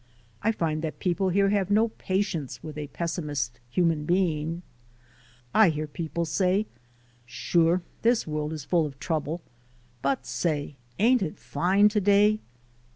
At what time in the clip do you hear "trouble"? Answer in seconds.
8.99-9.43